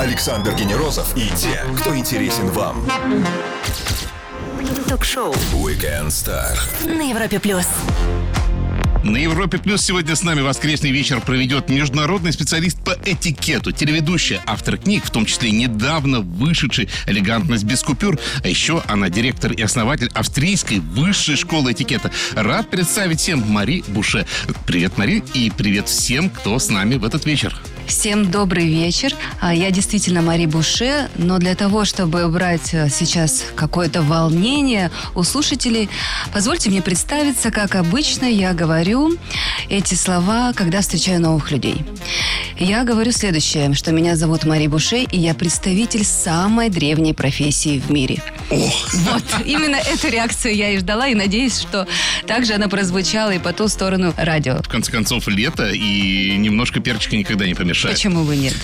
[0.00, 2.84] Александр Генерозов и те, кто интересен вам.
[4.88, 6.58] Ток-шоу Weekend Star.
[6.84, 7.66] на Европе плюс.
[9.04, 14.78] На Европе Плюс сегодня с нами воскресный вечер проведет международный специалист по этикету, телеведущая, автор
[14.78, 20.10] книг, в том числе недавно вышедший «Элегантность без купюр», а еще она директор и основатель
[20.12, 22.10] австрийской высшей школы этикета.
[22.34, 24.26] Рад представить всем Мари Буше.
[24.66, 27.56] Привет, Мари, и привет всем, кто с нами в этот вечер.
[27.86, 29.14] Всем добрый вечер.
[29.40, 35.22] А, Я действительно Мари Буше, но для того, чтобы убрать э, сейчас какое-то волнение у
[35.22, 35.88] слушателей,
[36.32, 39.16] позвольте мне представиться, как обычно я говорю
[39.68, 41.84] эти слова, когда встречаю новых людей.
[42.58, 47.90] Я говорю следующее, что меня зовут Мари Буше, и я представитель самой древней профессии в
[47.90, 48.22] мире.
[48.50, 51.86] Вот, именно эту реакцию я и ждала, и надеюсь, что
[52.26, 54.56] также она прозвучала и по ту сторону радио.
[54.62, 57.75] В конце концов, лето, и немножко перчика никогда не помешает.
[57.82, 58.54] Почему бы нет?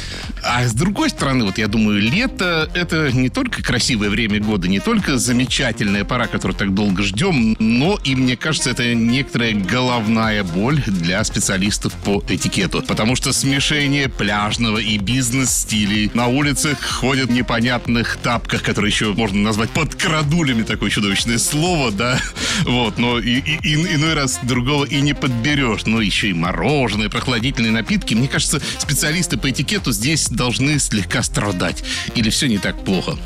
[0.45, 4.81] А с другой стороны, вот я думаю, лето– это не только красивое время года, не
[4.81, 10.83] только замечательная пора, которую так долго ждем, но и, мне кажется, это некоторая головная боль
[10.85, 12.83] для специалистов по этикету.
[12.83, 19.41] Потому что смешение пляжного и бизнес-стилей на улицах ходят в непонятных тапках, которые еще можно
[19.41, 22.21] назвать подкрадулями, такое чудовищное слово, да?
[22.65, 25.87] Вот, но и, и- и- иной раз другого и не подберешь.
[25.87, 28.15] Но еще и мороженое, прохладительные напитки.
[28.15, 31.83] Мне кажется, специалисты по этикету здесь должны слегка страдать.
[32.15, 33.17] Или все не так плохо?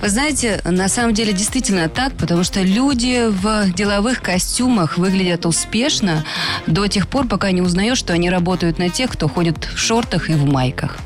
[0.00, 6.24] Вы знаете, на самом деле действительно так, потому что люди в деловых костюмах выглядят успешно
[6.66, 10.30] до тех пор, пока не узнаешь, что они работают на тех, кто ходит в шортах
[10.30, 10.96] и в майках.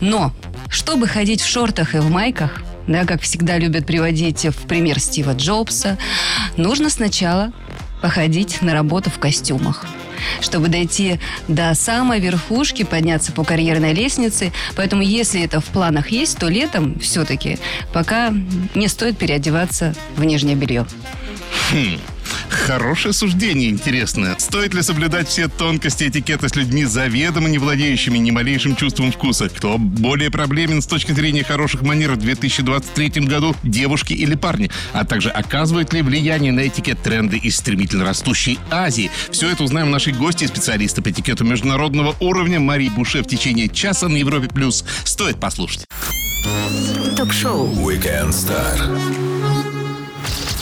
[0.00, 0.32] Но,
[0.70, 5.34] чтобы ходить в шортах и в майках, да, как всегда любят приводить в пример Стива
[5.34, 5.98] Джобса,
[6.56, 7.52] нужно сначала
[8.00, 9.84] походить на работу в костюмах
[10.40, 14.52] чтобы дойти до самой верхушки, подняться по карьерной лестнице.
[14.76, 17.58] Поэтому, если это в планах есть, то летом все-таки
[17.92, 18.32] пока
[18.74, 20.86] не стоит переодеваться в нижнее белье.
[21.70, 21.98] Хм,
[22.64, 24.36] хорошее суждение, интересное.
[24.38, 29.50] Стоит ли соблюдать все тонкости этикета с людьми, заведомо не владеющими ни малейшим чувством вкуса?
[29.50, 34.70] Кто более проблемен с точки зрения хороших манер в 2023 году, девушки или парни?
[34.92, 39.10] А также оказывают ли влияние на этикет тренды из стремительно растущей Азии?
[39.30, 43.68] Все это узнаем у нашей гости, специалиста по этикету международного уровня Марии Буше в течение
[43.68, 44.48] часа на Европе+.
[44.48, 44.84] плюс.
[45.04, 45.86] Стоит послушать.
[47.16, 49.33] Ток-шоу Weekend Star.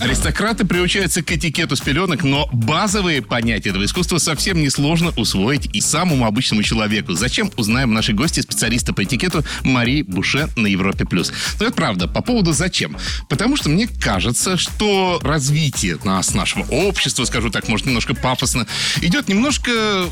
[0.00, 5.80] Аристократы приучаются к этикету с пеленок, но базовые понятия этого искусства совсем несложно усвоить и
[5.80, 7.14] самому обычному человеку.
[7.14, 11.04] Зачем, узнаем наши гости, специалиста по этикету Мари Буше на Европе+.
[11.04, 11.32] плюс.
[11.60, 12.08] Но это правда.
[12.08, 12.96] По поводу зачем?
[13.28, 18.66] Потому что мне кажется, что развитие нас, нашего общества, скажу так, может, немножко пафосно,
[19.00, 19.70] идет немножко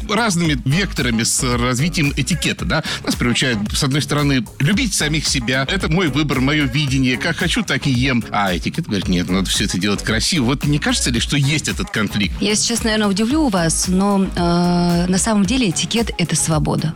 [0.08, 2.84] разными векторами с развитием этикета, да?
[3.04, 5.66] Нас приучают, с одной стороны, любить самих себя.
[5.70, 7.16] Это мой выбор, мое видение.
[7.16, 8.24] Как хочу, так и ем.
[8.30, 10.44] А этикет говорит, нет, надо все это делать красиво.
[10.44, 12.34] Вот не кажется ли, что есть этот конфликт?
[12.40, 16.94] Я сейчас, наверное, удивлю вас, но э, на самом деле этикет– это свобода.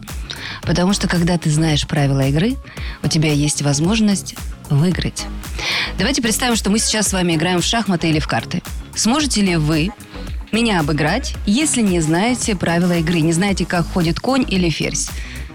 [0.62, 2.56] Потому что когда ты знаешь правила игры,
[3.03, 4.34] у тебя есть возможность
[4.71, 5.25] выиграть.
[5.99, 8.62] Давайте представим, что мы сейчас с вами играем в шахматы или в карты.
[8.94, 9.91] Сможете ли вы
[10.53, 15.11] меня обыграть, если не знаете правила игры, не знаете, как ходит конь или ферзь?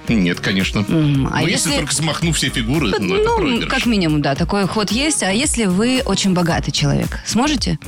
[0.09, 0.85] Нет, конечно.
[0.89, 1.69] М, а Но если...
[1.69, 3.69] если- только смахну все фигуры, ну, это Ну, проигрыш.
[3.69, 5.23] как минимум, да, такой ход есть.
[5.23, 7.79] А если вы очень богатый человек, сможете?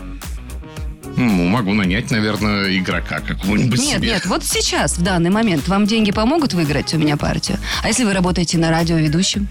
[1.17, 4.07] Ну, могу нанять, наверное, игрока какого-нибудь Нет, себе.
[4.09, 7.57] нет, вот сейчас, в данный момент, вам деньги помогут выиграть у меня партию?
[7.83, 9.47] А если вы работаете на радио ведущим?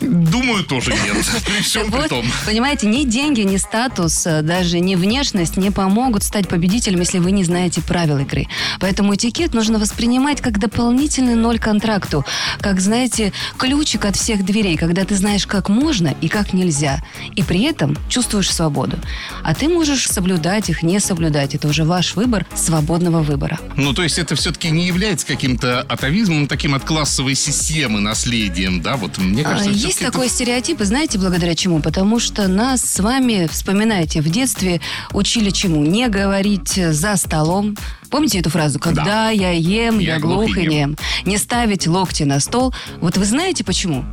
[0.00, 1.16] Думаю, тоже нет.
[1.44, 2.24] При всем при том.
[2.46, 7.32] понимаете, ни деньги, ни статус, э, даже ни внешность не помогут стать победителем, если вы
[7.32, 8.46] не знаете правил игры.
[8.78, 12.24] Поэтому этикет нужно воспринимать как дополнительный ноль контракту,
[12.60, 17.02] как, знаете, ключик от всех дверей, когда ты знаешь, как можно и как нельзя,
[17.34, 18.98] и при этом чувствуешь свободу.
[19.42, 21.54] А ты можешь соблюдать их, не соблюдать.
[21.56, 23.58] Это уже ваш выбор свободного выбора.
[23.76, 28.96] Ну, то есть это все-таки не является каким-то атовизмом, таким от классовой системы, наследием, да?
[28.96, 31.80] Вот мне А, кажется, Есть такой стереотип, и знаете, благодаря чему?
[31.80, 34.82] Потому что нас с вами, вспоминайте, в детстве
[35.14, 35.82] учили чему?
[35.82, 37.74] Не говорить за столом.
[38.10, 38.78] Помните эту фразу?
[38.78, 40.98] Когда я ем, я, глух и нем.
[41.24, 42.74] Не ставить локти на стол.
[43.00, 44.04] Вот вы знаете почему?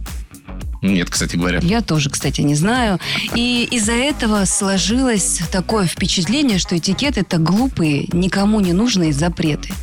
[0.82, 1.60] Нет, кстати говоря.
[1.62, 3.00] Я тоже, кстати, не знаю.
[3.34, 9.74] И из-за этого сложилось такое впечатление, что этикет– это глупые, никому не нужные запреты.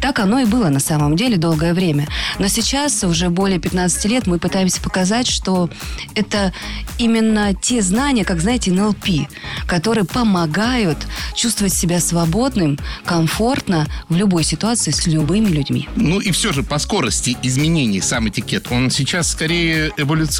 [0.00, 2.08] Так оно и было на самом деле долгое время.
[2.38, 5.70] Но сейчас, уже более 15 лет, мы пытаемся показать, что
[6.14, 6.52] это
[6.98, 9.28] именно те знания, как, знаете, НЛП,
[9.66, 10.98] которые помогают
[11.34, 15.88] чувствовать себя свободным, комфортно в любой ситуации с любыми людьми.
[15.96, 20.31] Ну и все же по скорости изменений сам этикет, он сейчас скорее эволюционирует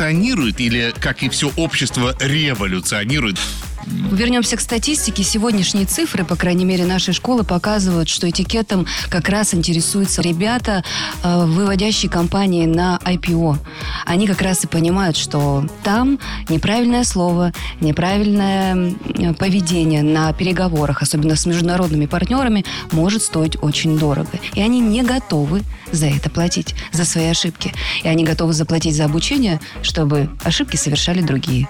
[0.60, 3.38] или, как и все общество, революционирует?
[3.86, 5.22] Вернемся к статистике.
[5.22, 10.84] Сегодняшние цифры, по крайней мере, нашей школы показывают, что этикетом как раз интересуются ребята,
[11.22, 13.56] э, выводящие компании на IPO.
[14.06, 16.18] Они как раз и понимают, что там
[16.48, 18.94] неправильное слово, неправильное
[19.38, 24.38] поведение на переговорах, особенно с международными партнерами, может стоить очень дорого.
[24.54, 27.72] И они не готовы за это платить, за свои ошибки.
[28.02, 31.68] И они готовы заплатить за обучение, чтобы ошибки совершали другие.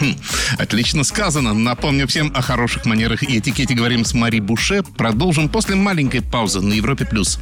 [0.00, 0.16] Хм,
[0.58, 1.54] отлично сказано.
[1.54, 4.82] Напомню всем о хороших манерах и этикете говорим с Мари Буше.
[4.82, 7.04] Продолжим после маленькой паузы на Европе+.
[7.04, 7.38] плюс.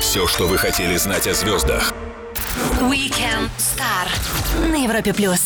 [0.00, 1.92] Все, что вы хотели знать о звездах.
[2.80, 5.40] Weekend Star на Европе плюс.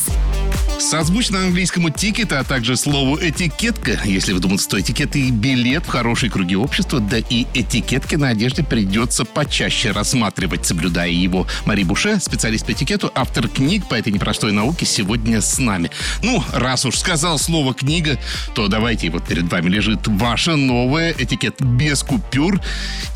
[0.80, 4.00] Созвучно английскому тикет, а также слову этикетка.
[4.04, 8.64] Если вдуматься, то этикет и билет в хорошие круги общества, да и этикетки на одежде
[8.64, 11.46] придется почаще рассматривать, соблюдая его.
[11.66, 15.90] Мари Буше, специалист по этикету, автор книг по этой непростой науке, сегодня с нами.
[16.22, 18.18] Ну, раз уж сказал слово «книга»,
[18.54, 22.58] то давайте, вот перед вами лежит ваша новая этикет без купюр.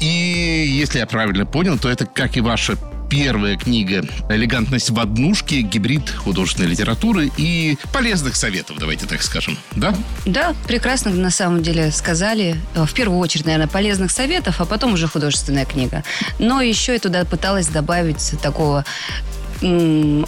[0.01, 2.77] И если я правильно понял, то это, как и ваша
[3.15, 9.95] первая книга «Элегантность в однушке», гибрид художественной литературы и полезных советов, давайте так скажем, да?
[10.27, 12.57] Да, прекрасно на самом деле сказали.
[12.75, 16.03] В первую очередь, наверное, полезных советов, а потом уже художественная книга.
[16.41, 18.85] Но еще я туда пыталась добавить такого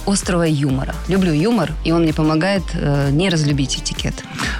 [0.05, 0.95] острого юмора.
[1.07, 4.15] Люблю юмор, и он мне помогает э, не разлюбить этикет.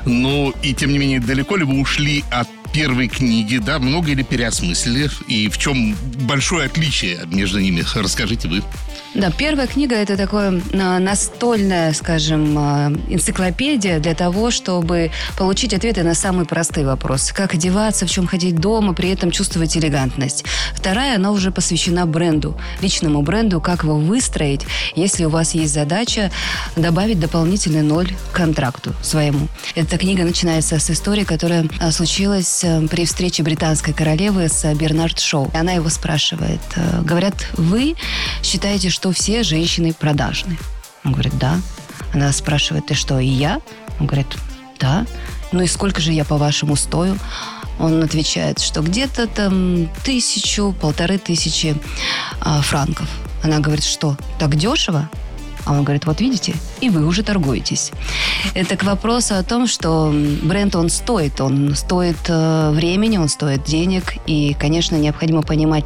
[0.05, 4.23] Ну, и тем не менее, далеко ли вы ушли от первой книги, да, много или
[4.23, 8.63] переосмыслили, и в чем большое отличие между ними, расскажите вы.
[9.13, 16.13] Да, первая книга это такое настольная, скажем, а, энциклопедия для того, чтобы получить ответы на
[16.13, 17.33] самые простые вопросы.
[17.33, 20.43] Как одеваться, в чем ходить дома, при этом чувствовать элегантность.
[20.75, 24.61] Вторая, она уже посвящена бренду, личному бренду, как его выстроить,
[24.95, 26.29] если у вас есть задача
[26.75, 29.47] добавить дополнительный ноль к контракту своему.
[29.75, 35.19] Эта книга начинается с истории, которая а, случилась а, при встрече британской королевы с Бернард
[35.19, 35.49] Шоу.
[35.53, 36.59] Она его спрашивает,
[37.03, 37.95] говорят, вы
[38.43, 40.57] считаете, что все женщины продажны.
[41.03, 41.59] Он говорит, да.
[42.13, 43.61] Она спрашивает, ты что, и я?
[43.99, 44.27] Он говорит,
[44.79, 45.05] да.
[45.51, 47.17] Ну и сколько же я, по-вашему, стою?
[47.79, 51.75] Он отвечает, что где-то там тысячу, полторы тысячи
[52.41, 53.07] а, франков.
[53.43, 55.09] Она говорит, что так дешево?
[55.67, 57.91] А он говорит, вот видите, и вы уже торгуетесь.
[58.53, 61.41] Это к вопросу о том, что бренд, он стоит.
[61.41, 64.13] Он стоит э, времени, он стоит денег.
[64.25, 65.85] И, конечно, необходимо понимать,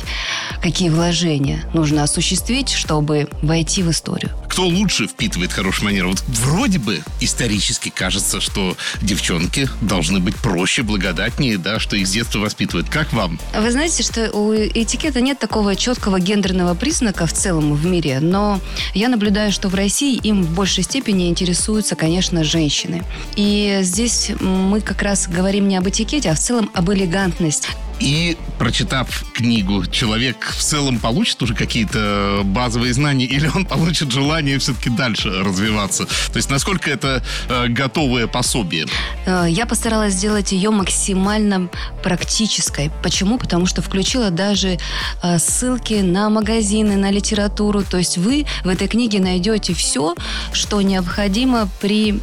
[0.61, 6.09] какие вложения нужно осуществить, чтобы войти в историю кто лучше впитывает хорошие манеры?
[6.09, 12.11] Вот вроде бы исторически кажется, что девчонки должны быть проще, благодатнее, да, что их с
[12.11, 12.89] детства воспитывают.
[12.89, 13.39] Как вам?
[13.57, 18.59] Вы знаете, что у этикета нет такого четкого гендерного признака в целом в мире, но
[18.93, 23.03] я наблюдаю, что в России им в большей степени интересуются, конечно, женщины.
[23.37, 27.69] И здесь мы как раз говорим не об этикете, а в целом об элегантности.
[28.01, 34.57] И, прочитав книгу, человек в целом получит уже какие-то базовые знания или он получит желание
[34.57, 36.05] все-таки дальше развиваться?
[36.05, 38.87] То есть насколько это э, готовое пособие?
[39.27, 41.69] Э, я постаралась сделать ее максимально
[42.03, 42.91] практической.
[43.03, 43.37] Почему?
[43.37, 44.79] Потому что включила даже
[45.21, 47.83] э, ссылки на магазины, на литературу.
[47.83, 50.15] То есть вы в этой книге найдете все,
[50.53, 52.19] что необходимо при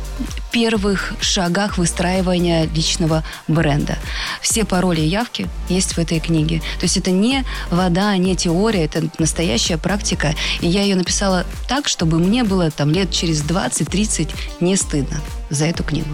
[0.51, 3.97] первых шагах выстраивания личного бренда.
[4.41, 6.61] Все пароли и явки есть в этой книге.
[6.79, 10.35] То есть это не вода, не теория, это настоящая практика.
[10.61, 15.21] И я ее написала так, чтобы мне было там лет через 20-30 не стыдно
[15.51, 16.09] за эту книгу.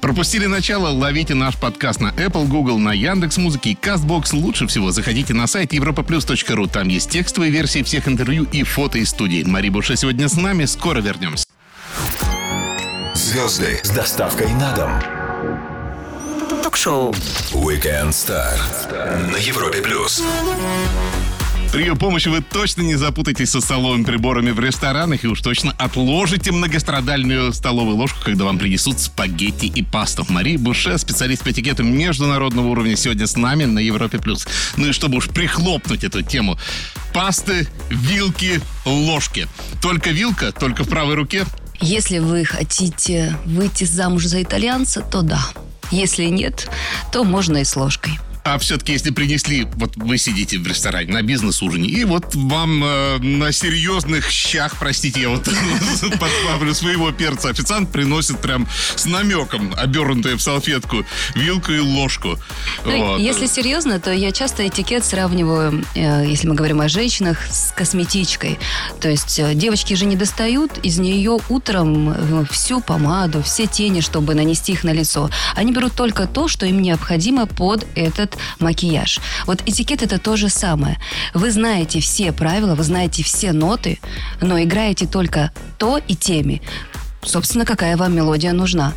[0.00, 0.88] Пропустили начало?
[0.88, 4.34] Ловите наш подкаст на Apple, Google, на Яндекс Музыке и Castbox.
[4.34, 6.68] Лучше всего заходите на сайт europaplus.ru.
[6.70, 9.42] Там есть текстовые версии всех интервью и фото из студии.
[9.42, 10.66] Мари Буша сегодня с нами.
[10.66, 11.46] Скоро вернемся.
[13.14, 15.17] Звезды с доставкой на дом.
[16.78, 17.10] Ток-шоу
[17.54, 18.56] Weekend Star
[19.32, 20.22] на Европе плюс.
[21.72, 25.74] При ее помощи вы точно не запутаетесь со столовыми приборами в ресторанах и уж точно
[25.76, 30.24] отложите многострадальную столовую ложку, когда вам принесут спагетти и пасту.
[30.28, 34.20] Мария Буше, специалист по этикету международного уровня, сегодня с нами на Европе+.
[34.20, 34.46] плюс.
[34.76, 36.60] Ну и чтобы уж прихлопнуть эту тему,
[37.12, 39.48] пасты, вилки, ложки.
[39.82, 41.44] Только вилка, только в правой руке.
[41.80, 45.40] Если вы хотите выйти замуж за итальянца, то да.
[45.90, 46.68] Если нет,
[47.12, 48.18] то можно и с ложкой.
[48.54, 53.18] А все-таки, если принесли, вот вы сидите в ресторане на бизнес-ужине, и вот вам э,
[53.18, 55.44] на серьезных щах, простите, я вот
[56.18, 62.38] подправлю своего перца, официант приносит прям с намеком, обернутые в салфетку, вилку и ложку.
[62.86, 63.20] Ну, Вот.
[63.20, 68.58] Если серьезно, то я часто этикет сравниваю, э, если мы говорим о женщинах, с косметичкой.
[68.98, 74.00] То есть э, девочки же не достают из нее утром э, всю помаду, все тени,
[74.00, 75.28] чтобы нанести их на лицо.
[75.54, 79.20] Они берут только то, что им необходимо под этот макияж.
[79.46, 80.98] Вот этикет это то же самое.
[81.34, 83.98] Вы знаете все правила, вы знаете все ноты,
[84.40, 86.62] но играете только то и теми,
[87.22, 88.92] собственно, какая вам мелодия нужна.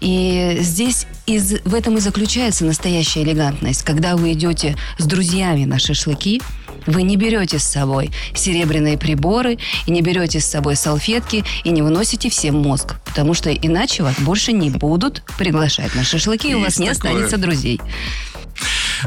[0.00, 3.82] И здесь из, в этом и заключается настоящая элегантность.
[3.82, 6.42] Когда вы идете с друзьями на шашлыки,
[6.86, 11.82] вы не берете с собой серебряные приборы и не берете с собой салфетки и не
[11.82, 16.60] выносите всем мозг, потому что иначе вас больше не будут приглашать на шашлыки, и у
[16.60, 17.80] вас не останется друзей.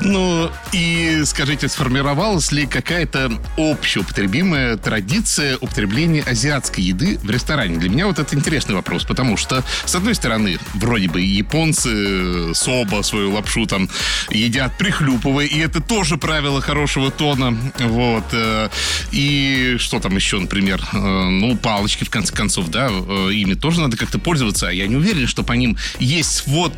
[0.01, 7.77] Ну, и скажите, сформировалась ли какая-то общеупотребимая традиция употребления азиатской еды в ресторане?
[7.77, 12.51] Для меня вот это интересный вопрос, потому что, с одной стороны, вроде бы японцы э,
[12.53, 13.89] соба, свою лапшу там
[14.29, 17.58] едят прихлюпывая, и это тоже правило хорошего тона.
[17.79, 18.25] Вот.
[18.32, 18.70] э,
[19.12, 23.98] И что там еще, например, э, ну, палочки, в конце концов, да, ими тоже надо
[23.98, 26.75] как-то пользоваться, а я не уверен, что по ним есть вот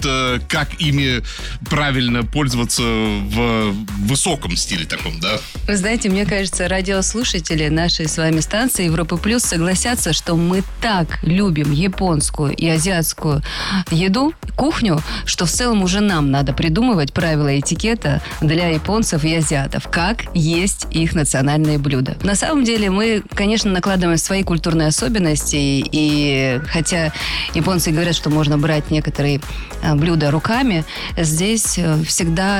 [0.48, 1.24] как ими
[1.70, 3.74] правильно пользоваться в
[4.08, 5.40] высоком стиле таком, да?
[5.68, 11.20] Вы знаете, мне кажется, радиослушатели нашей с вами станции Европа Плюс согласятся, что мы так
[11.24, 13.42] любим японскую и азиатскую
[13.90, 19.88] еду, кухню, что в целом уже нам надо придумывать правила этикета для японцев и азиатов,
[19.90, 22.18] как есть их национальные блюда.
[22.24, 27.14] На самом деле мы, конечно, накладываем свои культурные особенности, и хотя
[27.54, 29.42] японцы говорят, что можно брать некоторые
[29.82, 30.86] а, блюда руками,
[31.18, 32.51] здесь э, всегда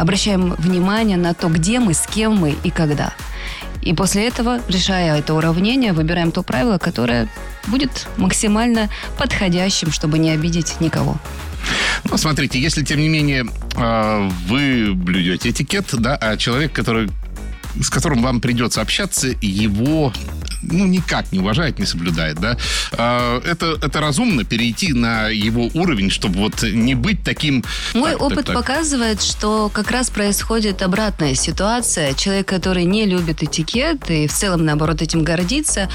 [0.00, 3.14] обращаем внимание на то, где мы, с кем мы и когда.
[3.82, 7.28] И после этого, решая это уравнение, выбираем то правило, которое
[7.66, 11.16] будет максимально подходящим, чтобы не обидеть никого.
[12.04, 17.10] Ну, смотрите, если, тем не менее, э, вы блюдете этикет, да, а человек, который
[17.80, 20.12] с которым вам придется общаться, его
[20.62, 22.56] ну, никак не уважает, не соблюдает, да,
[22.92, 27.64] А, это, это разумно перейти на его уровень, чтобы вот не быть таким...
[27.94, 28.56] Мой Так, так, опыт так.
[28.56, 32.14] показывает, что как раз происходит обратная ситуация.
[32.14, 35.88] Человек, который не любит этикет и в целом, наоборот, этим гордится,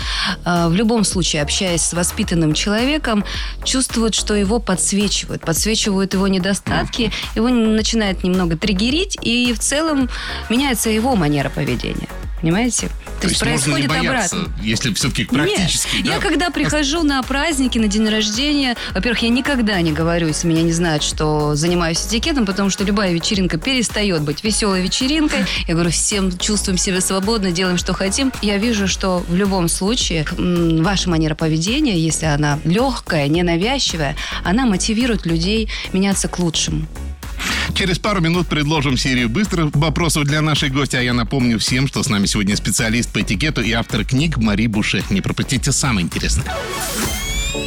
[0.46, 3.24] э, в любом случае, общаясь с воспитанным человеком,
[3.64, 5.42] чувствует, что его подсвечивают.
[5.42, 10.10] Подсвечивают его недостатки, его начинает немного триггерить, и в целом
[10.50, 12.08] меняется его манера поведения.
[12.46, 12.90] Понимаете?
[13.22, 14.54] То есть можно не бояться, обратно.
[14.62, 15.96] если все-таки практически...
[15.96, 20.28] Нет, да, я когда прихожу на праздники, на день рождения, во-первых, я никогда не говорю,
[20.28, 25.40] если меня не знают, что занимаюсь этикетом, потому что любая вечеринка перестает быть веселой вечеринкой.
[25.68, 28.32] Я говорю, всем чувствуем себя свободно, делаем, что хотим.
[28.44, 35.26] Я вижу, что в любом случае ваша манера поведения, если она легкая, ненавязчивая, она мотивирует
[35.26, 36.86] людей меняться к лучшему.
[37.76, 40.96] Через пару минут предложим серию быстрых вопросов для нашей гости.
[40.96, 44.68] А я напомню всем, что с нами сегодня специалист по этикету и автор книг Мари
[44.68, 45.04] Буше.
[45.10, 46.56] Не пропустите самое интересное.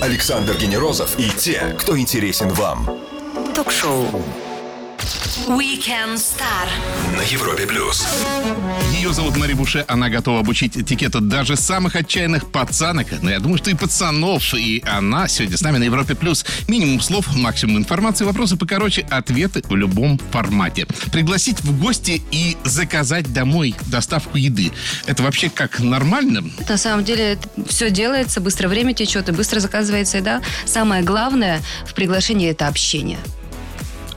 [0.00, 2.88] Александр Генерозов и те, кто интересен вам.
[3.54, 4.24] Ток-шоу.
[5.46, 6.68] Weekend Star.
[7.16, 8.06] На Европе плюс.
[8.92, 9.84] Ее зовут Мари Буше.
[9.88, 13.06] Она готова обучить этикету даже самых отчаянных пацанок.
[13.22, 14.54] Но я думаю, что и пацанов.
[14.54, 16.44] И она сегодня с нами на Европе Плюс.
[16.66, 20.86] Минимум слов, максимум информации, вопросы покороче, ответы в любом формате.
[21.12, 24.72] Пригласить в гости и заказать домой доставку еды.
[25.06, 26.44] Это вообще как нормально?
[26.68, 27.38] На самом деле
[27.68, 30.42] все делается, быстро время течет и быстро заказывается еда.
[30.66, 33.18] Самое главное в приглашении это общение.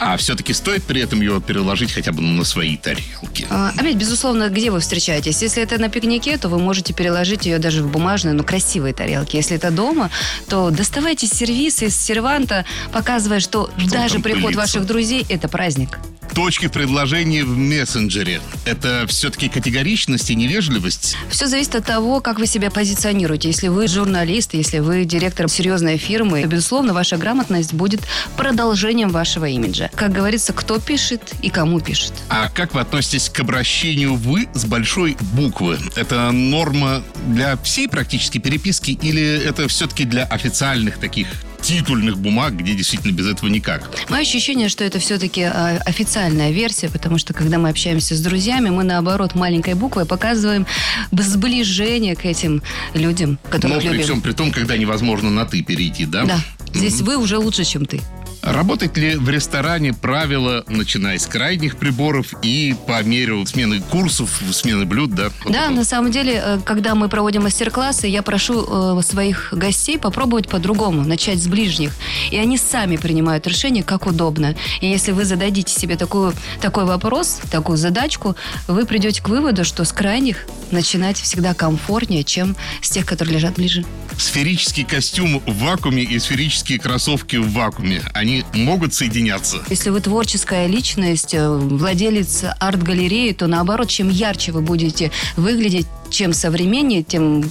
[0.03, 3.45] А все-таки стоит при этом ее переложить хотя бы на свои тарелки.
[3.51, 5.43] А, Опять, безусловно, где вы встречаетесь?
[5.43, 9.35] Если это на пикнике, то вы можете переложить ее даже в бумажные, но красивые тарелки.
[9.35, 10.09] Если это дома,
[10.49, 14.59] то доставайте сервис из серванта, показывая, что, даже там приход пылится.
[14.61, 15.99] ваших друзей– это праздник.
[16.33, 18.41] точки в предложении в мессенджере.
[18.65, 21.15] Это все-таки категоричность и невежливость?
[21.29, 23.49] Все зависит от того, как вы себя позиционируете.
[23.49, 28.01] Если вы журналист, если вы директор серьезной фирмы, то, безусловно, ваша грамотность будет
[28.35, 29.90] продолжением вашего имиджа.
[29.95, 32.13] Как говорится, кто пишет и кому пишет.
[32.29, 35.77] А как вы относитесь к обращению «вы» с большой буквы?
[35.95, 41.27] Это норма для всей практически переписки или это все-таки для официальных таких
[41.61, 43.89] титульных бумаг, где действительно без этого никак.
[44.09, 48.69] Мое ощущение, что это все-таки э, официальная версия, потому что когда мы общаемся с друзьями,
[48.69, 50.65] мы наоборот маленькой буквой показываем
[51.11, 54.03] сближение к этим людям, которых Но при любим.
[54.03, 56.25] всем при том, когда невозможно на «ты» перейти, да?
[56.25, 56.39] Да,
[56.73, 58.01] здесь вы уже лучше, чем ты.
[58.41, 64.85] Работает ли в ресторане правило, начиная с крайних приборов и по мере смены курсов, смены
[64.85, 65.29] блюд, да?
[65.47, 70.49] Да, на самом деле, э, когда мы проводим мастер-классы, я прошу э, своих гостей попробовать
[70.49, 71.91] по-другому, начать с ближних.
[72.31, 74.55] И они сами принимают решение, как удобно.
[74.81, 78.35] И если вы зададите себе такую, такой вопрос, такую задачку,
[78.67, 83.55] вы придете к выводу, что с крайних начинать всегда комфортнее, чем с тех, которые лежат
[83.55, 83.85] ближе.
[84.17, 89.61] Сферический костюм в вакууме и сферические кроссовки в вакууме, они могут соединяться?
[89.69, 96.33] Если вы творческая личность, э, владелец арт-галереи, то наоборот, чем ярче вы будете выглядеть, чем
[96.33, 97.49] современнее, тем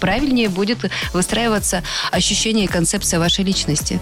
[0.00, 0.78] правильнее будет
[1.12, 4.00] выстраиваться ощущение и концепция вашей личности.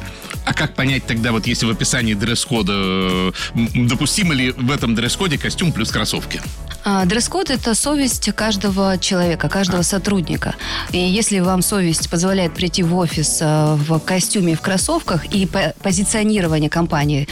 [0.50, 5.70] А как понять тогда, вот если в описании дресс-кода, допустимо ли в этом дресс-коде костюм
[5.70, 6.42] плюс кроссовки?
[6.84, 10.56] А, Дресс-код– это совесть каждого человека, каждого сотрудника.
[10.90, 15.46] И если вам совесть позволяет прийти в офис а, в костюме и в кроссовках, и
[15.46, 17.28] по- позиционирование компании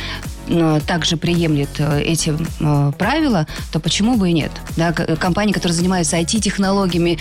[0.86, 4.50] также приемлет э, эти э, правила, то почему бы и нет?
[4.76, 7.18] Да, компании, которые занимаются IT-технологиями,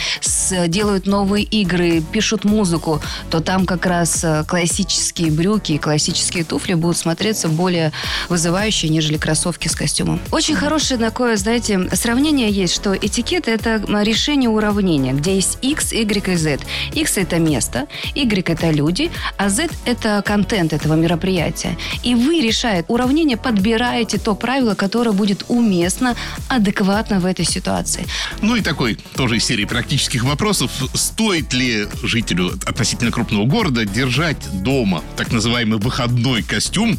[0.67, 6.73] делают новые игры, пишут музыку, то там как раз э, классические брюки и классические туфли
[6.73, 7.91] будут смотреться более
[8.29, 10.19] вызывающе, нежели кроссовки с костюмом.
[10.31, 16.33] Очень хорошее такое, знаете, сравнение есть, что этикет– это решение уравнения, где есть X, Y
[16.33, 16.59] и Z.
[16.93, 21.77] X– это место, Y– это люди, а Z– это контент этого мероприятия.
[22.03, 26.15] И вы, решая уравнение, подбираете то правило, которое будет уместно,
[26.47, 28.05] адекватно в этой ситуации.
[28.41, 30.71] Ну и такой тоже из серии практических вопросов.
[30.93, 36.97] Стоит ли жителю относительно крупного города держать дома так называемый выходной костюм,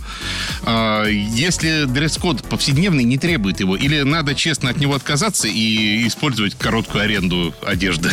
[0.64, 3.76] а, если дресс-код повседневный не требует его?
[3.76, 8.10] Или надо честно от него отказаться и использовать короткую аренду одежды?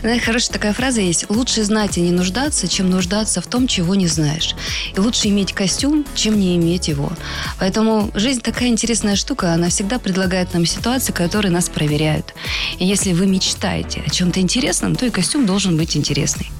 [0.00, 1.26] Знаете, хорошая такая фраза есть.
[1.28, 4.54] Лучше знать и не нуждаться, чем нуждаться в том, чего не знаешь.
[4.94, 7.12] И лучше иметь костюм, чем не иметь его.
[7.58, 9.52] Поэтому жизнь такая интересная штука.
[9.52, 12.34] Она всегда предлагает нам ситуации, которые нас проверяют.
[12.78, 16.50] И если вы мечтаете о чем-то интересном, то и костюм должен быть интересный.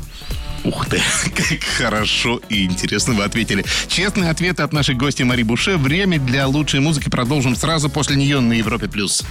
[0.65, 1.01] Ух ты,
[1.35, 3.65] как хорошо и интересно вы ответили.
[3.87, 5.77] Честные ответы от нашей гости Мари Буше.
[5.77, 8.89] Время для лучшей музыки продолжим сразу после нее на Европе+.
[8.89, 9.25] плюс.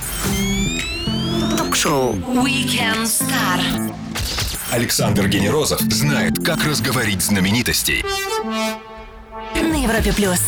[1.57, 3.93] Ток-шоу Weekend Star.
[4.71, 8.03] Александр Генерозов знает, как разговорить знаменитостей.
[9.55, 10.39] На Европе плюс.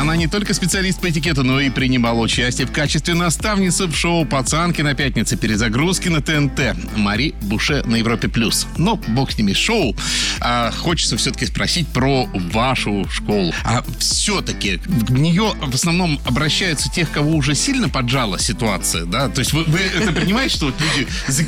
[0.00, 4.24] Она не только специалист по этикету, но и принимала участие в качестве наставницы в шоу
[4.24, 6.76] «Пацанки» на пятнице перезагрузки на ТНТ.
[6.96, 8.28] Мари Буше на Европе+.
[8.28, 8.66] плюс.
[8.76, 9.96] Но бог с ними шоу.
[10.40, 13.54] А, хочется все-таки спросить про вашу школу.
[13.64, 19.28] А все-таки в нее в основном обращаются тех, кого уже сильно поджала ситуация, да?
[19.28, 21.06] То есть вы, вы это понимаете, что вот люди,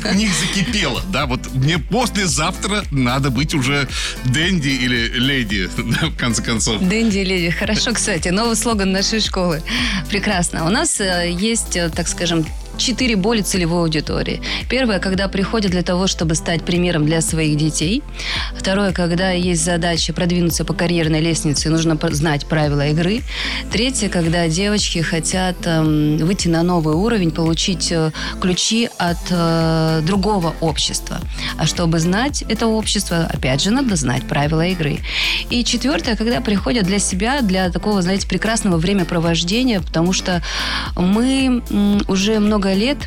[0.09, 1.25] у них закипело, да?
[1.25, 3.89] Вот мне послезавтра надо быть уже
[4.25, 6.81] Дэнди или Леди, да, в конце концов.
[6.81, 7.49] Дэнди и леди.
[7.49, 8.29] Хорошо, кстати.
[8.37, 9.63] Новый слоган нашей школы.
[10.09, 10.67] Прекрасно.
[10.67, 12.45] У нас э, есть, э, так скажем,
[12.77, 14.41] четыре боли целевой аудитории.
[14.69, 18.03] Первое, когда приходят для того, чтобы стать примером для своих детей.
[18.55, 23.21] Второе, когда есть задача продвинуться по карьерной лестнице, нужно знать правила игры.
[23.71, 30.55] Третье, когда девочки хотят эм, выйти на новый уровень, получить э, ключи от э, другого
[30.61, 31.19] общества.
[31.57, 34.99] А чтобы знать это общество, опять же, надо знать правила игры.
[35.49, 40.41] И четвертое, когда приходят для себя, для такого, знаете, прекрасного времяпровождения, потому что
[40.95, 41.61] мы
[42.07, 42.97] уже много лет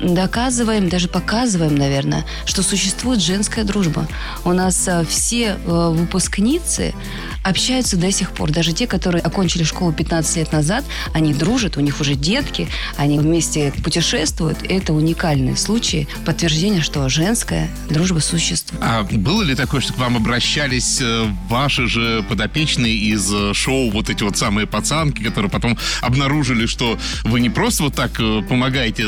[0.00, 4.06] доказываем, даже показываем, наверное, что существует женская дружба.
[4.44, 6.94] У нас а, все э, выпускницы
[7.44, 8.50] общаются до сих пор.
[8.50, 13.18] Даже те, которые окончили школу 15 лет назад, они дружат, у них уже детки, они
[13.18, 14.58] вместе путешествуют.
[14.68, 18.82] Это уникальные случаи подтверждения, что женская дружба существует.
[18.82, 23.90] А было ли такое, что к вам обращались э, ваши же подопечные из э, шоу
[23.90, 28.42] вот эти вот самые пацанки, которые потом обнаружили, что вы не просто вот так э,
[28.48, 29.04] помогаете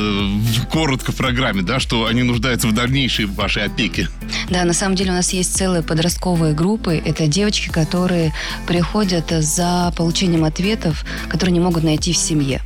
[0.71, 4.09] коротко в программе, да, что они нуждаются в дальнейшей вашей опеке?
[4.51, 7.01] Да, на самом деле у нас есть целые подростковые группы.
[7.05, 8.33] Это девочки, которые
[8.67, 12.63] приходят за получением ответов, которые не могут найти в семье.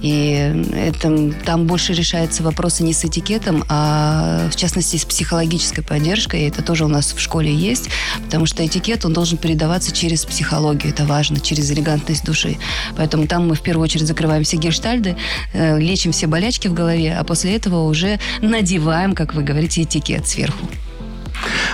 [0.00, 6.42] И это, там больше решаются вопросы не с этикетом, а в частности с психологической поддержкой.
[6.42, 7.88] И это тоже у нас в школе есть,
[8.24, 10.92] потому что этикет, он должен передаваться через психологию.
[10.92, 12.56] Это важно, через элегантность души.
[12.96, 15.16] Поэтому там мы в первую очередь закрываем все гештальды,
[15.52, 20.28] э, лечим все болячки в голове, а после этого уже надеваем, как вы говорите, этикет
[20.28, 20.68] сверху.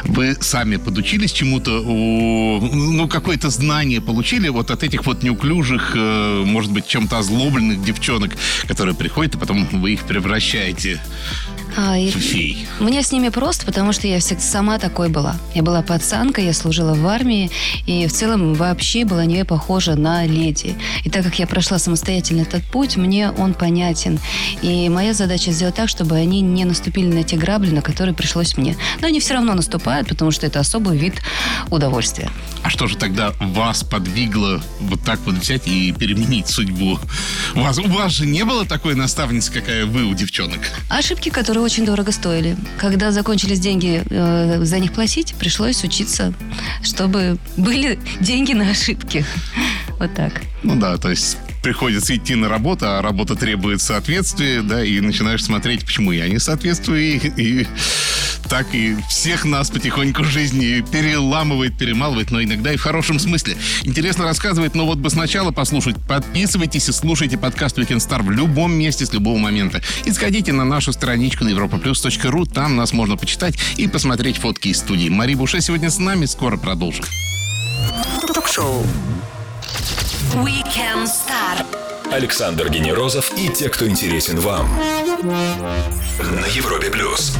[0.04, 6.72] Вы сами подучились чему-то, ну, какое-то знание получили вот от этих вот неуклюжих, э, может
[6.72, 11.00] быть, чем-то озлобленных девчонок, которые приходят, и потом вы их превращаете
[11.76, 12.10] а, и...
[12.10, 12.66] Фей.
[12.78, 15.36] Мне с ними просто, потому что я всегда сама такой была.
[15.54, 17.50] Я была пацанка, я служила в армии,
[17.86, 20.76] и в целом вообще была не похожа на леди.
[21.04, 24.18] И так как я прошла самостоятельно этот путь, мне он понятен.
[24.62, 28.56] И моя задача сделать так, чтобы они не наступили на те грабли, на которые пришлось
[28.56, 28.76] мне.
[29.00, 31.14] Но они все равно наступают, потому что это особый вид
[31.70, 32.30] удовольствия.
[32.62, 36.98] А что же тогда вас подвигло вот так вот взять и переменить судьбу?
[37.54, 40.60] У вас, у вас же не было такой наставницы, какая вы у девчонок?
[40.88, 42.56] Ошибки, которые очень дорого стоили.
[42.78, 46.32] Когда закончились деньги э, за них платить, пришлось учиться,
[46.82, 49.24] чтобы были деньги на ошибки.
[49.98, 50.42] Вот так.
[50.62, 55.44] Ну да, то есть приходится идти на работу, а работа требует соответствия, да, и начинаешь
[55.44, 57.66] смотреть, почему я не соответствую, и, и
[58.48, 63.56] так и всех нас потихоньку жизни переламывает, перемалывает, но иногда и в хорошем смысле.
[63.84, 65.96] Интересно рассказывает, но вот бы сначала послушать.
[66.08, 69.80] Подписывайтесь и слушайте подкаст Weekend Star в любом месте с любого момента.
[70.04, 74.78] И сходите на нашу страничку на europaplus.ru, там нас можно почитать и посмотреть фотки из
[74.78, 75.08] студии.
[75.08, 77.04] Мари Буше сегодня с нами, скоро продолжим.
[78.34, 78.84] Ток-шоу
[80.36, 81.66] Week & Star.
[82.12, 84.68] Александр Генерозов и те, кто интересен вам.
[86.18, 87.36] На Европе плюс.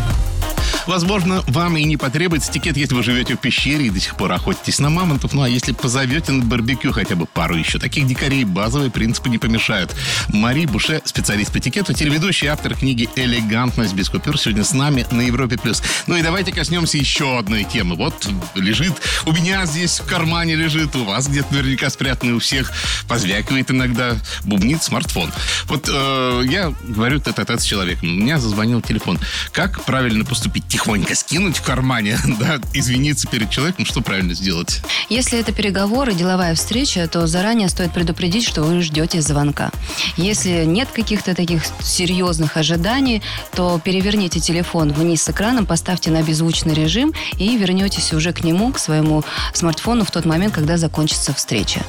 [0.91, 4.33] Возможно, вам и не потребуется этикет, если вы живете в пещере и до сих пор
[4.33, 5.33] охотитесь на мамонтов.
[5.35, 9.39] Ну а если позовете на барбекю хотя бы пару еще таких дикарей, базовые принципы не
[9.39, 9.95] помешают.
[10.31, 15.21] Мари Буше, специалист по этикету, телеведущий, автор книги «Элегантность без купюр» сегодня с нами на
[15.21, 15.57] Европе+.
[15.59, 15.81] плюс.
[16.09, 17.95] Ну и давайте коснемся еще одной темы.
[17.95, 18.95] Вот лежит,
[19.27, 22.73] у меня здесь в кармане лежит, у вас где-то наверняка спрятанный у всех,
[23.07, 25.31] позвякивает иногда, бубнит смартфон.
[25.67, 29.21] Вот э, я говорю этот с человеком, у меня зазвонил телефон.
[29.53, 30.80] Как правильно поступить?
[30.81, 34.81] Тихонько скинуть в кармане, да, извиниться перед человеком, что правильно сделать?
[35.11, 39.71] Если это переговоры, деловая встреча, то заранее стоит предупредить, что вы ждете звонка.
[40.17, 46.73] Если нет каких-то таких серьезных ожиданий, то переверните телефон вниз с экраном, поставьте на беззвучный
[46.73, 51.81] режим и вернетесь уже к нему, к своему смартфону в тот момент, когда закончится встреча.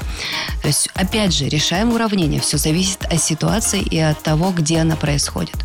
[0.63, 2.41] То есть, опять же, решаем уравнение.
[2.41, 5.55] Все зависит от ситуации и от того, где она происходит.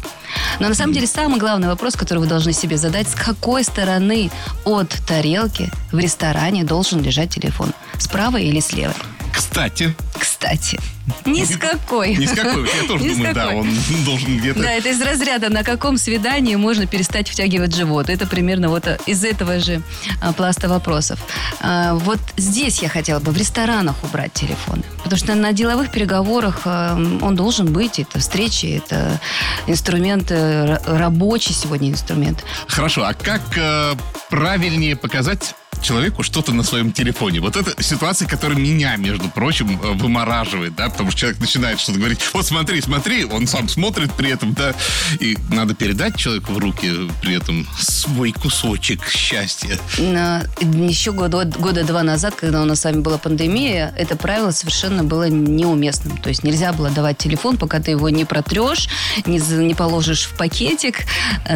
[0.60, 4.30] Но на самом деле самый главный вопрос, который вы должны себе задать, с какой стороны
[4.64, 7.72] от тарелки в ресторане должен лежать телефон?
[7.98, 8.94] Справа или слева?
[9.32, 9.94] Кстати.
[10.18, 10.78] Кстати.
[11.24, 12.16] Ни с какой.
[12.16, 12.64] Ни с какой.
[12.64, 13.68] Я тоже думаю, да, он
[14.04, 14.60] должен где-то...
[14.60, 18.10] Да, это из разряда, на каком свидании можно перестать втягивать живот.
[18.10, 19.82] Это примерно вот из этого же
[20.20, 21.20] а, пласта вопросов.
[21.60, 24.82] А, вот здесь я хотела бы в ресторанах убрать телефоны.
[25.04, 27.98] Потому что на деловых переговорах а, он должен быть.
[28.00, 29.20] Это встречи, это
[29.66, 32.44] инструмент, э, рабочий сегодня инструмент.
[32.66, 33.94] Хорошо, а как э,
[34.28, 37.40] правильнее показать человеку что-то на своем телефоне.
[37.40, 41.98] Вот это ситуация, которая меня, между прочим, э, вымораживает, да, потому что человек начинает что-то
[41.98, 44.74] говорить, вот смотри, смотри, он сам смотрит при этом, да,
[45.20, 49.78] и надо передать человеку в руки при этом свой кусочек счастья.
[49.98, 54.50] На, еще года, года два назад, когда у нас с вами была пандемия, это правило
[54.50, 56.16] совершенно было неуместным.
[56.18, 58.88] То есть нельзя было давать телефон, пока ты его не протрешь,
[59.26, 61.00] не, не положишь в пакетик,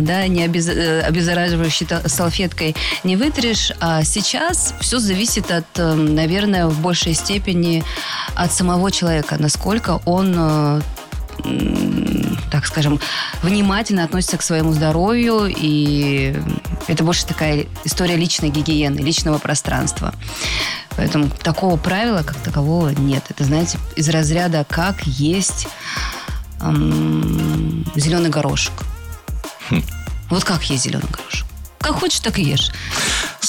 [0.01, 6.67] да, не обез, э, обеззараживающей салфеткой не вытрешь, а сейчас все зависит от, э, наверное,
[6.67, 7.85] в большей степени
[8.35, 10.81] от самого человека, насколько он э,
[12.51, 13.01] так скажем,
[13.43, 16.37] внимательно относится к своему здоровью, и
[16.87, 20.13] это больше такая история личной гигиены, личного пространства.
[20.97, 23.25] Поэтому такого правила, как такового, нет.
[23.31, 25.69] Это, знаете, из разряда «как есть
[26.61, 28.75] эм, зеленый горошек».
[29.71, 29.83] Хм.
[30.29, 31.47] Вот как есть зеленый горошек.
[31.79, 32.71] Как хочешь, так и ешь.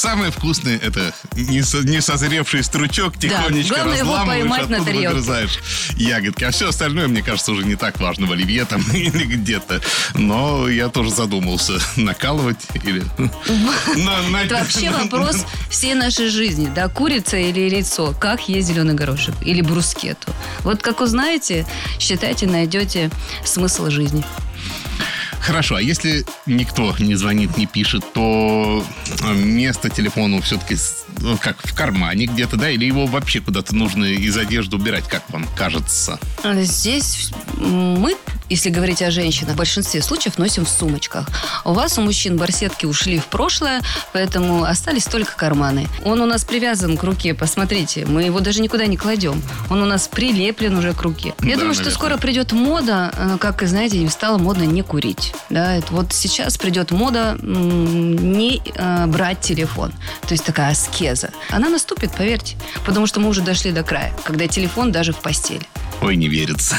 [0.01, 5.59] Самое вкусное это не, со, не созревший стручок, тихонечко да, разламываешь, оттуда на выгрызаешь
[5.95, 6.43] ягодки.
[6.43, 9.79] А все остальное, мне кажется, уже не так важно в оливье там или где-то.
[10.15, 13.03] Но я тоже задумался, накалывать или...
[14.43, 19.61] Это вообще вопрос всей нашей жизни, да, курица или яйцо, как есть зеленый горошек или
[19.61, 20.31] брускету.
[20.61, 21.67] Вот как узнаете,
[21.99, 23.11] считайте, найдете
[23.45, 24.23] смысл жизни.
[25.41, 28.83] Хорошо, а если никто не звонит, не пишет, то
[29.23, 30.77] э, место телефону все-таки
[31.19, 35.23] ну, как в кармане где-то, да, или его вообще куда-то нужно из одежды убирать, как
[35.29, 36.19] вам кажется?
[36.43, 38.15] Здесь мы
[38.51, 41.25] если говорить о женщинах, в большинстве случаев носим в сумочках.
[41.63, 45.87] У вас, у мужчин, барсетки ушли в прошлое, поэтому остались только карманы.
[46.03, 48.05] Он у нас привязан к руке, посмотрите.
[48.05, 49.41] Мы его даже никуда не кладем.
[49.69, 51.27] Он у нас прилеплен уже к руке.
[51.27, 51.73] Я Да, думаю, наверное.
[51.75, 55.30] что скоро придет мода, э, как, знаете, стало модно не курить.
[55.49, 59.91] Да, это вот сейчас придет мода не э, брать телефон.
[60.21, 61.31] То есть такая аскеза.
[61.49, 62.55] Она наступит, поверьте.
[62.85, 65.65] Потому что мы уже дошли до края, когда телефон даже в постели.
[66.01, 66.75] Ой, не верится.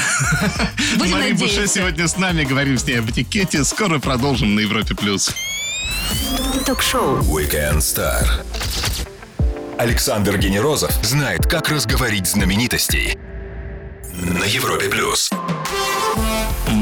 [0.97, 1.79] Будем Мария Буше надеяться.
[1.79, 3.63] сегодня с нами, говорим с ней об этикете.
[3.63, 4.95] Скоро продолжим на Европе+.
[4.95, 5.31] плюс.
[6.65, 7.19] Ток-шоу.
[7.21, 8.25] Weekend Star.
[9.77, 13.17] Александр Генерозов знает, как разговорить знаменитостей.
[14.13, 15.29] На Европе плюс.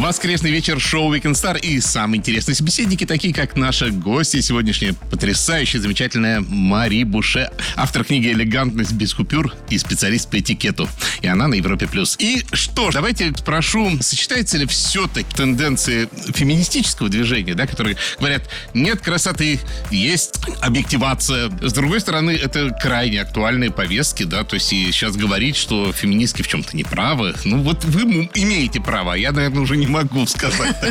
[0.02, 5.80] Воскресный вечер шоу Weekend Star и самые интересные собеседники, такие как наша гостья сегодняшняя, потрясающая,
[5.80, 10.90] замечательная Мари Буше, автор книги «Элегантность без купюр» и специалист по этикету.
[11.22, 11.86] И она на Европе+.
[11.86, 12.16] плюс.
[12.18, 19.02] И что ж, давайте спрошу, сочетается ли все-таки тенденции феминистического движения, да, которые говорят, нет
[19.02, 19.60] красоты,
[19.92, 21.52] есть объективация.
[21.62, 26.42] С другой стороны, это крайне актуальные повестки, да, то есть и сейчас говорить, что феминистки
[26.42, 30.76] в чем-то неправы, ну вот вы имеете право, а я, наверное, уже не могу сказать.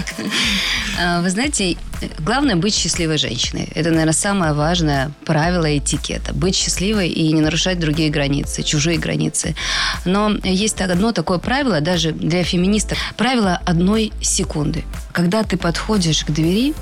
[1.03, 1.79] А, Вы знаете,
[2.19, 3.71] главное быть счастливой женщиной.
[3.75, 6.35] Это, наверное, самое важное правило этикета.
[6.35, 9.55] Быть счастливой и не нарушать другие границы, чужие границы.
[10.05, 14.85] Но есть одно такое правило, даже для феминисток, правило одной секунды.
[15.13, 16.75] Когда ты подходишь к двери,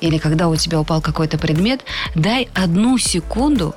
[0.00, 1.82] или когда у тебя упал какой-то предмет,
[2.16, 3.76] дай одну секунду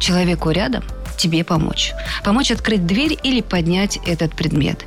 [0.00, 0.84] человеку рядом
[1.16, 1.92] тебе помочь.
[2.24, 4.84] Помочь открыть дверь или поднять этот предмет.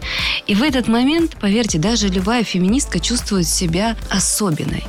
[0.48, 4.84] И в этот момент, поверьте, даже любая феминистка чувствует себя особенной.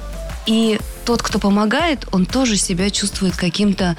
[0.47, 3.97] И тот, кто помогает, он тоже себя чувствует каким-то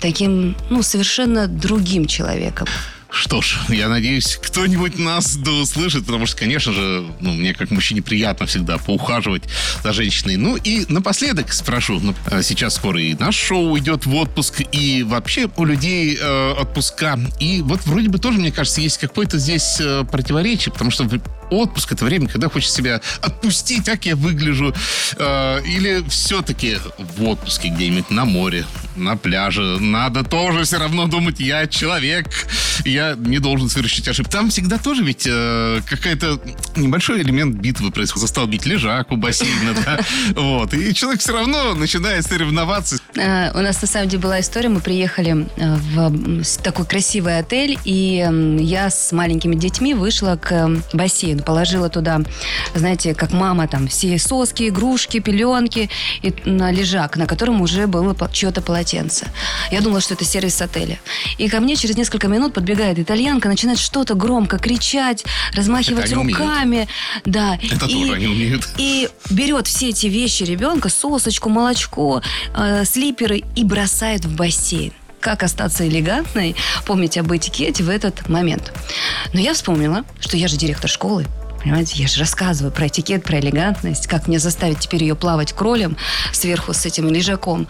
[0.00, 2.66] таким, ну, совершенно другим человеком.
[3.12, 7.70] Что ж, я надеюсь, кто-нибудь нас да услышит, потому что, конечно же, ну, мне как
[7.70, 9.42] мужчине приятно всегда поухаживать
[9.84, 10.36] за женщиной.
[10.36, 15.02] Ну и напоследок спрошу, ну, э, сейчас скоро и наш шоу идет в отпуск, и
[15.02, 17.18] вообще у людей э, отпуска.
[17.38, 21.06] И вот вроде бы тоже, мне кажется, есть какое-то здесь э, противоречие, потому что
[21.50, 24.74] отпуск это время, когда хочется себя отпустить, как я выгляжу.
[25.18, 28.64] Э, или все-таки в отпуске где-нибудь на море,
[28.96, 29.78] на пляже.
[29.80, 32.28] Надо тоже все равно думать, я человек,
[32.84, 34.30] я не должен совершить ошибку.
[34.32, 36.40] Там всегда тоже ведь э, какая-то
[36.76, 38.22] небольшой элемент битвы происходит.
[38.22, 39.98] Застолбить лежак у бассейна, да.
[40.40, 40.74] Вот.
[40.74, 42.98] И человек все равно начинает соревноваться.
[43.16, 44.68] Э, У нас на самом деле была история.
[44.68, 48.26] Мы приехали э, в такой красивый отель, и
[48.60, 52.20] я с маленькими детьми вышла к бассейну, положила туда,
[52.74, 55.90] знаете, как мама, там все соски, игрушки, пеленки
[56.22, 58.81] и на лежак, на котором уже было чье-то полотенце.
[59.70, 60.98] Я думала, что это сервис отеля.
[61.38, 66.38] И ко мне через несколько минут подбегает итальянка, начинает что-то громко кричать, размахивать они умеют.
[66.40, 66.88] руками.
[67.24, 67.58] Да.
[67.62, 68.68] Это И- тоже они умеют.
[68.78, 72.22] и берет все эти вещи ребенка, сосочку, молочко,
[72.54, 74.92] э, слиперы и бросает в бассейн.
[75.20, 78.72] Как остаться элегантной, помнить об этикете в этот момент.
[79.32, 81.26] Но я вспомнила, что я же директор школы.
[81.62, 85.96] Понимаете, я же рассказываю про этикет, про элегантность, как мне заставить теперь ее плавать кролем
[86.32, 87.68] сверху с этим лежаком.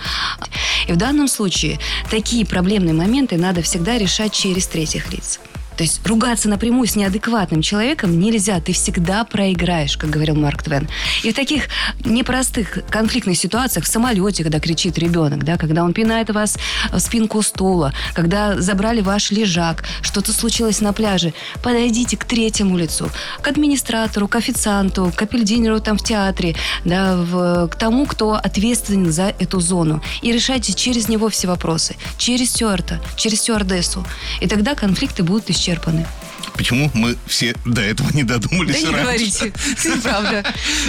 [0.88, 1.78] И в данном случае
[2.10, 5.40] такие проблемные моменты надо всегда решать через третьих лиц.
[5.76, 8.60] То есть ругаться напрямую с неадекватным человеком нельзя.
[8.60, 10.88] Ты всегда проиграешь, как говорил Марк Твен.
[11.22, 11.64] И в таких
[12.04, 16.58] непростых конфликтных ситуациях в самолете, когда кричит ребенок, да, когда он пинает вас
[16.92, 21.32] в спинку стула, когда забрали ваш лежак, что-то случилось на пляже,
[21.62, 23.08] подойдите к третьему лицу,
[23.40, 26.54] к администратору, к официанту, к апельдинеру там в театре,
[26.84, 30.02] да, в- к тому, кто ответственен за эту зону.
[30.22, 31.96] И решайте через него все вопросы.
[32.18, 34.06] Через стюарта, через стюардессу.
[34.40, 36.06] И тогда конфликты будут исчерпаны.
[36.54, 39.02] Почему мы все до этого не додумались Да не раньше?
[39.02, 39.52] говорите.
[39.84, 40.44] Это правда.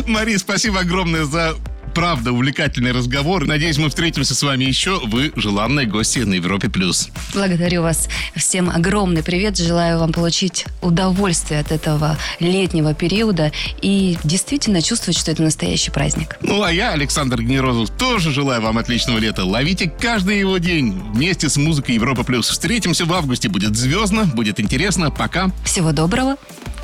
[0.07, 1.55] Мария, спасибо огромное за
[1.93, 3.45] правда увлекательный разговор.
[3.45, 4.99] Надеюсь, мы встретимся с вами еще.
[5.05, 6.69] Вы желанные гости на Европе+.
[6.69, 7.09] плюс.
[7.33, 9.57] Благодарю вас всем огромный привет.
[9.57, 13.51] Желаю вам получить удовольствие от этого летнего периода
[13.81, 16.37] и действительно чувствовать, что это настоящий праздник.
[16.41, 19.43] Ну, а я, Александр Генерозов, тоже желаю вам отличного лета.
[19.43, 22.23] Ловите каждый его день вместе с музыкой Европа+.
[22.23, 22.49] плюс.
[22.49, 23.49] Встретимся в августе.
[23.49, 25.11] Будет звездно, будет интересно.
[25.11, 25.51] Пока.
[25.65, 26.37] Всего доброго.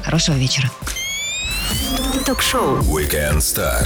[0.03, 0.69] Хорошего вечера.
[2.25, 2.79] Ток-шоу.
[2.81, 3.85] Weekend Star.